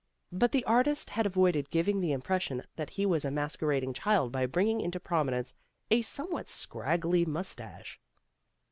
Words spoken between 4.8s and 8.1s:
into prominence a somewhat scraggly mustache.